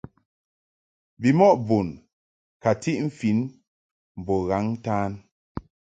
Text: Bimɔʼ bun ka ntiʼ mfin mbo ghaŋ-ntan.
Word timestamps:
Bimɔʼ 1.21 1.55
bun 1.67 1.87
ka 2.61 2.69
ntiʼ 2.79 2.99
mfin 3.07 3.39
mbo 4.19 4.35
ghaŋ-ntan. 4.47 5.11